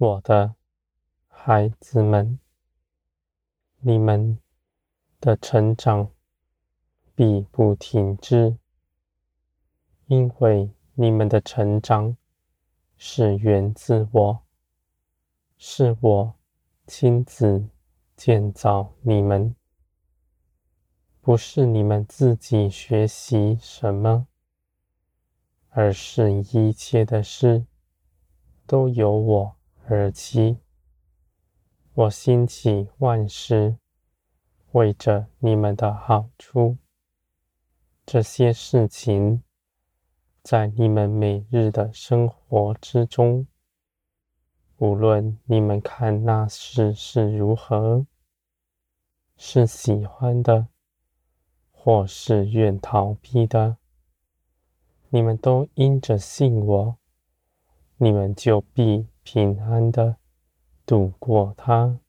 [0.00, 0.54] 我的
[1.26, 2.38] 孩子们，
[3.80, 4.38] 你们
[5.20, 6.08] 的成长
[7.16, 8.56] 必不停止，
[10.06, 12.16] 因为你们的成长
[12.96, 14.42] 是源自我，
[15.56, 16.34] 是我
[16.86, 17.68] 亲自
[18.16, 19.56] 建造你们，
[21.20, 24.28] 不是你们自己学习什么，
[25.70, 27.66] 而是一切的事
[28.64, 29.57] 都由我
[29.90, 30.58] 而起。
[31.94, 33.78] 我兴起万事，
[34.72, 36.76] 为着你们的好处。
[38.04, 39.42] 这些事情，
[40.42, 43.46] 在你们每日的生活之中，
[44.76, 48.06] 无论你们看那事是如何，
[49.36, 50.68] 是喜欢的，
[51.72, 53.78] 或是愿逃避的，
[55.08, 56.96] 你们都因着信我，
[57.96, 60.16] 你们就必平安的。
[60.86, 62.00] 度过它。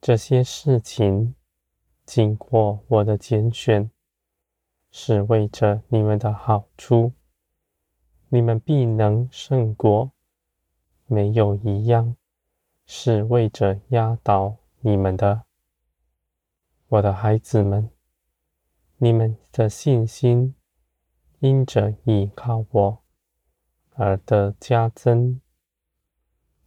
[0.00, 1.34] 这些事情
[2.06, 3.90] 经过我的拣选，
[4.90, 7.12] 是为着你们的好处，
[8.30, 10.12] 你们必能胜过。
[11.04, 12.16] 没有一样
[12.86, 15.42] 是为着压倒你们的，
[16.88, 17.90] 我的孩子们，
[18.96, 20.54] 你们的信心
[21.40, 22.98] 因着依靠我
[23.92, 25.38] 而得加增。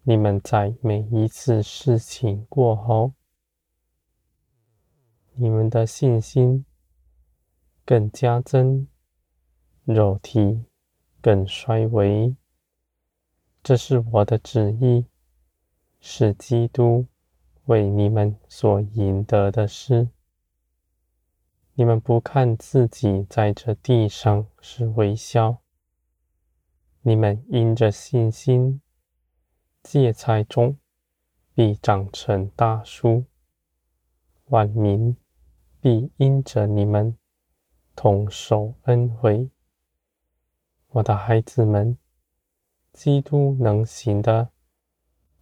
[0.10, 3.14] 你们在每一次事情过后，
[5.36, 6.66] 你们的信心
[7.86, 8.88] 更加增，
[9.84, 10.66] 肉体
[11.22, 12.36] 更衰微。
[13.62, 15.06] 这是我的旨意，
[16.00, 17.06] 是基督
[17.66, 20.10] 为你们所赢得的事。
[21.76, 25.58] 你们不看自己在这地上是微小，
[27.04, 28.82] 你们因着信心。
[29.92, 30.78] 芥菜种，
[31.56, 33.24] 必长成大树；
[34.50, 35.18] 万民
[35.82, 37.18] 必因着你们
[37.96, 39.50] 同受恩惠。
[40.90, 41.98] 我的孩子们，
[42.94, 44.50] 基督能行的，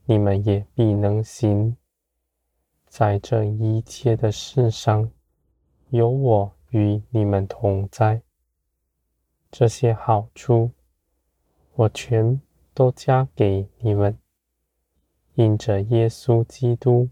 [0.05, 1.75] 你们也必能行。
[2.85, 5.11] 在这一切的事上，
[5.89, 8.21] 有我与你们同在。
[9.51, 10.71] 这些好处，
[11.73, 12.41] 我全
[12.73, 14.17] 都加给你们。
[15.37, 17.11] 因着耶稣基督，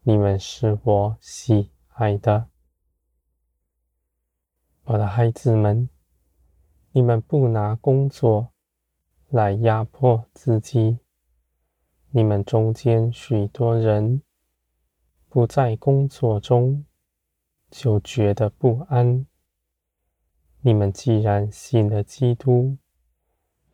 [0.00, 2.48] 你们是我喜爱的，
[4.84, 5.86] 我的孩子们。
[6.92, 8.54] 你们不拿工作
[9.28, 11.00] 来压迫自己。
[12.08, 14.22] 你们中间许多人
[15.28, 16.86] 不在工作中
[17.70, 19.26] 就觉得不安。
[20.62, 22.78] 你们既然信了基督，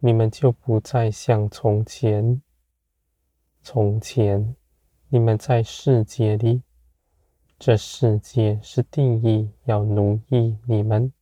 [0.00, 2.42] 你们就不再像从前。
[3.64, 4.56] 从前，
[5.08, 6.62] 你们在世界里，
[7.60, 11.12] 这世界是定义要奴役你们。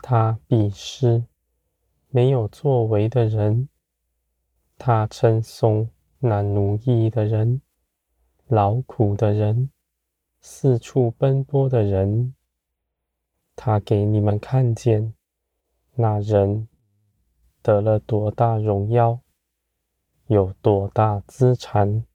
[0.00, 1.24] 他鄙视
[2.10, 3.70] 没有作为的人，
[4.76, 7.62] 他称颂那奴役的人、
[8.46, 9.70] 劳苦的人、
[10.42, 12.34] 四处奔波的人。
[13.56, 15.14] 他给你们看见
[15.94, 16.68] 那人
[17.62, 19.23] 得了多大荣耀。
[20.28, 22.06] 有多大资产？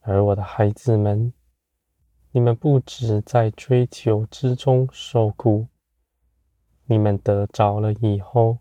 [0.00, 1.34] 而我的孩子们，
[2.30, 5.66] 你们不止在追求之中受苦，
[6.86, 8.58] 你们得着了以后，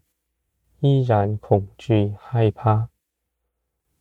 [0.79, 2.89] 依然恐惧害怕。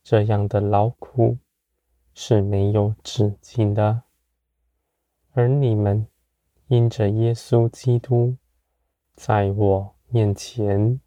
[0.03, 1.37] 这样的劳苦
[2.13, 4.03] 是没有止境的。
[5.31, 6.05] 而你们
[6.67, 8.35] 因着耶稣基督，
[9.15, 10.99] 在我面前。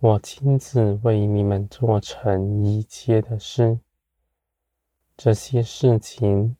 [0.00, 3.80] 我亲自为你们做成一切的事，
[5.16, 6.56] 这些事情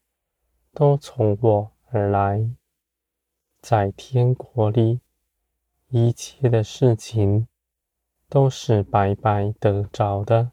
[0.75, 2.51] 都从我而来。
[3.61, 4.99] 在天国里，
[5.87, 7.47] 一切的事情
[8.29, 10.51] 都是白白得着的，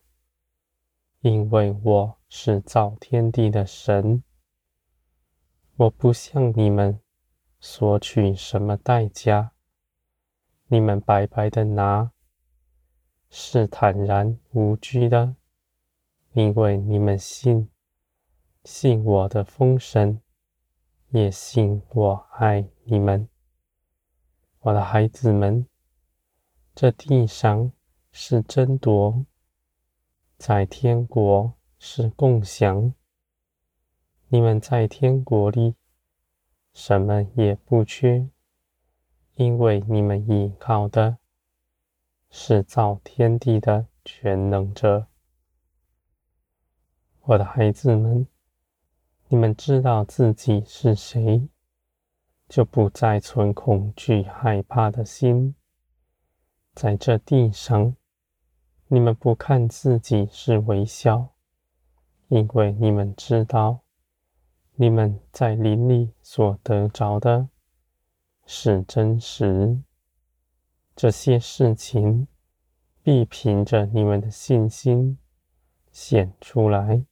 [1.22, 4.24] 因为我是造天地的神。
[5.76, 7.00] 我不向你们
[7.60, 9.54] 索取什么代价，
[10.68, 12.12] 你们白白的拿。
[13.38, 15.36] 是坦然无惧的，
[16.32, 17.70] 因为你们信，
[18.64, 20.22] 信我的封神，
[21.10, 23.28] 也信我爱你们，
[24.62, 25.68] 我的孩子们。
[26.74, 27.74] 这地上
[28.10, 29.26] 是争夺，
[30.38, 32.94] 在天国是共享。
[34.30, 35.76] 你们在天国里，
[36.74, 38.30] 什么也不缺，
[39.34, 41.18] 因为你们依靠的。
[42.38, 45.08] 是造天地的全能者
[47.22, 48.28] 我的孩子们，
[49.30, 51.48] 你们知道自己是谁，
[52.50, 55.56] 就不再存恐惧、害怕的心。
[56.74, 57.96] 在这地上，
[58.90, 61.30] 你们不看自己是微小，
[62.28, 63.80] 因为你们知道，
[64.76, 67.48] 你们在灵里所得着的
[68.46, 69.80] 是真实。
[70.96, 72.26] 这些事情
[73.04, 75.18] 必凭着你们的信心
[75.92, 77.04] 显出来。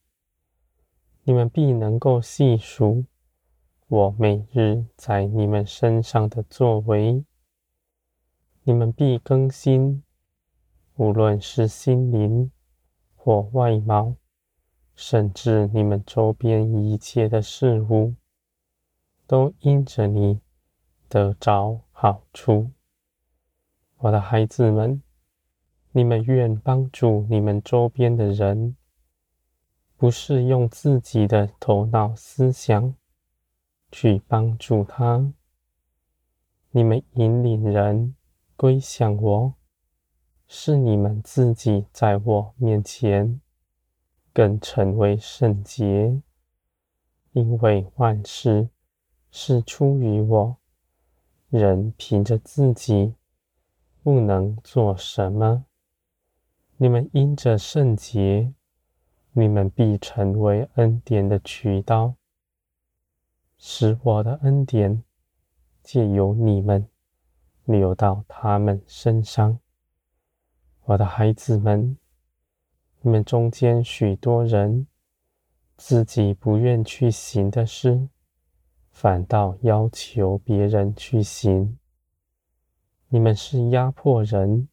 [1.24, 3.04] 你们必能够细数
[3.88, 7.22] 我每日在你们身上的作为，
[8.62, 10.02] 你们必更新，
[10.96, 12.50] 无论是心灵
[13.14, 14.16] 或外貌，
[14.94, 18.14] 甚至你们周边一切的事物，
[19.26, 20.40] 都因着你
[21.06, 22.70] 得着好处。
[24.04, 25.02] 我的孩子们，
[25.92, 28.76] 你们愿帮助你们周边的人。
[29.96, 32.94] 不是用自己的头脑思想
[33.90, 35.32] 去帮助他，
[36.70, 38.14] 你们引领人
[38.56, 39.54] 归向我，
[40.46, 43.40] 是你们自己在我面前
[44.34, 46.20] 更成为圣洁，
[47.32, 48.68] 因为万事
[49.30, 50.58] 是出于我，
[51.48, 53.14] 人凭着自己
[54.04, 55.64] 不能做什么，
[56.76, 58.52] 你们因着圣洁。
[59.36, 62.14] 你们必成为恩典的渠道，
[63.56, 65.02] 使我的恩典
[65.82, 66.86] 借由你们
[67.64, 69.58] 流到他们身上。
[70.84, 71.96] 我的孩子们，
[73.00, 74.86] 你们中间许多人
[75.76, 78.08] 自己不愿去行的事，
[78.92, 81.76] 反倒要求别人去行。
[83.14, 84.66] 你们是压迫人，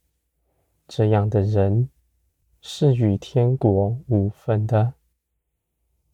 [0.87, 1.91] 这样的人。
[2.59, 4.95] 是与天国无分的，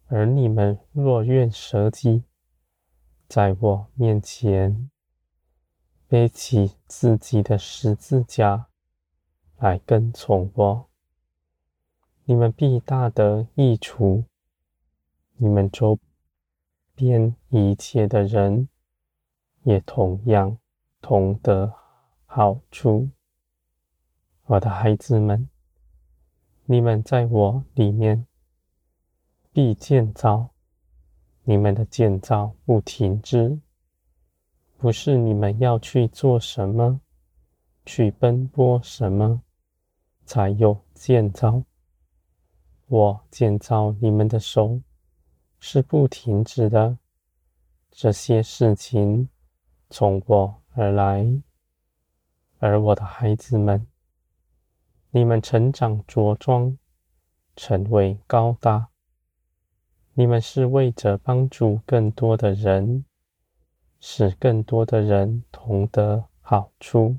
[0.07, 2.25] 而你们若愿舍己，
[3.29, 4.89] 在我面前
[6.09, 8.67] 背起自己的十字架
[9.59, 10.89] 来跟从我，
[12.25, 14.25] 你们必大得益处。
[15.37, 15.97] 你们周
[16.93, 18.67] 边一切的人
[19.63, 20.57] 也同样
[20.99, 21.73] 同得
[22.27, 23.09] 好处。
[24.45, 25.49] 我的孩子们。
[26.69, 28.27] 你们在我里面
[29.53, 30.49] 必建造，
[31.43, 33.57] 你们的建造不停止，
[34.77, 36.99] 不是你们要去做什么，
[37.85, 39.41] 去奔波什么，
[40.25, 41.63] 才有建造。
[42.87, 44.81] 我建造你们的手
[45.61, 46.97] 是不停止的，
[47.89, 49.29] 这些事情
[49.89, 51.25] 从我而来，
[52.59, 53.87] 而我的孩子们。
[55.11, 56.77] 你们成长着装，
[57.55, 58.89] 成为高大。
[60.13, 63.05] 你们是为着帮助更多的人，
[63.99, 67.17] 使更多的人同得好处。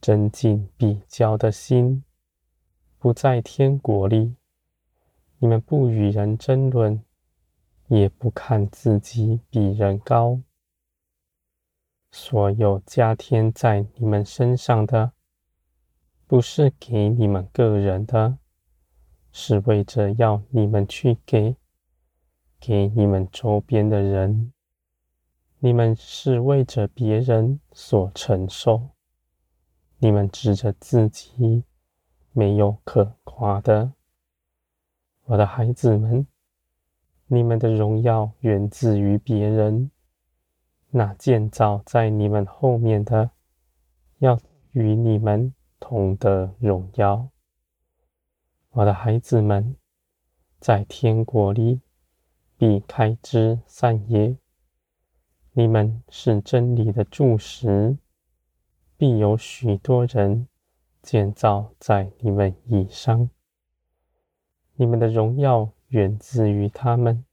[0.00, 2.02] 增进比较的心
[2.98, 4.34] 不在天国里。
[5.38, 7.04] 你们不与人争论，
[7.88, 10.40] 也不看自己比人高。
[12.12, 15.12] 所有加添在你们身上的。
[16.26, 18.38] 不是给你们个人的，
[19.32, 21.56] 是为着要你们去给，
[22.60, 24.52] 给你们周边的人。
[25.58, 28.90] 你们是为着别人所承受，
[29.98, 31.64] 你们指着自己
[32.32, 33.92] 没有可夸的。
[35.24, 36.26] 我的孩子们，
[37.26, 39.90] 你们的荣耀源自于别人，
[40.92, 43.32] 那建造在你们后面的，
[44.20, 44.38] 要
[44.70, 45.52] 与你们。
[45.84, 47.28] 同得荣耀，
[48.70, 49.74] 我的孩子们，
[50.60, 51.80] 在天国里
[52.56, 54.36] 必开枝散叶。
[55.54, 57.98] 你们是真理的柱石，
[58.96, 60.46] 必有许多人
[61.02, 63.28] 建造在你们以上。
[64.76, 67.24] 你们的荣耀源自于他们，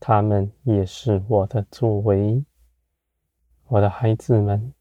[0.00, 2.42] 他们也是我的作为。
[3.72, 4.74] 我的孩子们，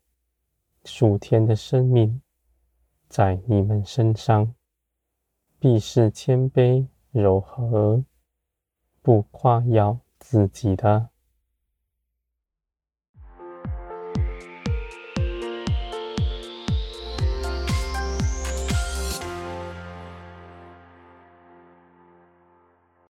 [0.84, 2.22] 数天的生命。
[3.08, 4.54] 在你们身上，
[5.60, 8.04] 必是谦卑柔和，
[9.02, 11.11] 不夸耀自己的。